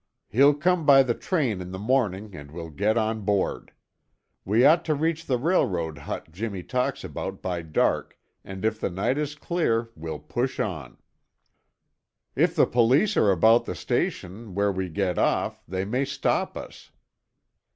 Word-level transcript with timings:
He'll 0.29 0.55
come 0.55 0.83
by 0.83 1.03
the 1.03 1.13
train 1.13 1.61
in 1.61 1.69
the 1.69 1.77
morning 1.77 2.33
and 2.35 2.49
we'll 2.49 2.71
get 2.71 2.97
on 2.97 3.21
board. 3.21 3.71
We 4.43 4.65
ought 4.65 4.83
to 4.85 4.95
reach 4.95 5.27
the 5.27 5.37
railroad 5.37 5.95
hut 5.99 6.31
Jimmy 6.31 6.63
talks 6.63 7.03
about 7.03 7.39
by 7.43 7.61
dark 7.61 8.17
and 8.43 8.65
if 8.65 8.79
the 8.79 8.89
night 8.89 9.19
is 9.19 9.35
clear 9.35 9.91
we'll 9.95 10.17
push 10.17 10.59
on." 10.59 10.97
"If 12.35 12.55
the 12.55 12.65
police 12.65 13.15
are 13.15 13.29
about 13.29 13.65
the 13.65 13.75
station 13.75 14.55
where 14.55 14.71
we 14.71 14.89
get 14.89 15.19
off, 15.19 15.61
they 15.67 15.85
may 15.85 16.05
stop 16.05 16.57
us." 16.57 16.89